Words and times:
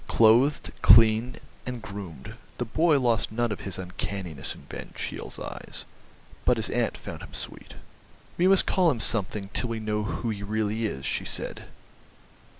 Clothed, 0.07 0.71
clean, 0.81 1.37
and 1.63 1.79
groomed, 1.79 2.33
the 2.57 2.65
boy 2.65 2.99
lost 2.99 3.31
none 3.31 3.51
of 3.51 3.59
his 3.59 3.77
uncanniness 3.77 4.55
in 4.55 4.61
Van 4.67 4.93
Cheele's 4.95 5.37
eyes, 5.39 5.85
but 6.43 6.57
his 6.57 6.71
aunt 6.71 6.97
found 6.97 7.21
him 7.21 7.35
sweet. 7.35 7.75
"We 8.35 8.47
must 8.47 8.65
call 8.65 8.89
him 8.89 8.99
something 8.99 9.51
till 9.53 9.69
we 9.69 9.79
know 9.79 10.01
who 10.01 10.31
he 10.31 10.41
really 10.41 10.87
is," 10.87 11.05
she 11.05 11.23
said. 11.25 11.65